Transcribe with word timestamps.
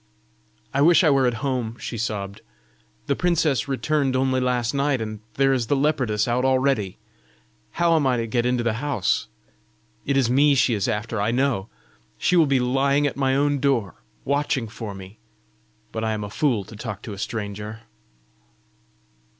"I 0.73 0.81
wish 0.81 1.03
I 1.03 1.11
were 1.11 1.27
at 1.27 1.35
home!" 1.45 1.77
she 1.79 1.95
sobbed. 1.95 2.41
"The 3.05 3.15
princess 3.15 3.67
returned 3.67 4.15
only 4.15 4.39
last 4.41 4.73
night, 4.73 4.99
and 4.99 5.19
there 5.35 5.53
is 5.53 5.67
the 5.67 5.75
leopardess 5.75 6.27
out 6.27 6.43
already! 6.43 6.97
How 7.73 7.95
am 7.95 8.07
I 8.07 8.17
to 8.17 8.25
get 8.25 8.43
into 8.43 8.63
the 8.63 8.73
house? 8.81 9.27
It 10.07 10.17
is 10.17 10.27
me 10.27 10.55
she 10.55 10.73
is 10.73 10.87
after, 10.87 11.21
I 11.21 11.29
know! 11.29 11.69
She 12.17 12.35
will 12.35 12.47
be 12.47 12.59
lying 12.59 13.05
at 13.05 13.15
my 13.15 13.35
own 13.35 13.59
door, 13.59 14.01
watching 14.25 14.67
for 14.67 14.95
me! 14.95 15.19
But 15.91 16.03
I 16.03 16.13
am 16.13 16.23
a 16.23 16.31
fool 16.31 16.63
to 16.63 16.75
talk 16.75 17.03
to 17.03 17.13
a 17.13 17.19
stranger!" 17.19 17.81